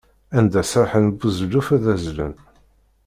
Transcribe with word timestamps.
Anda 0.37 0.61
sraḥen 0.69 1.05
buzelluf 1.19 1.67
ad 1.75 1.85
azzlen. 1.93 2.33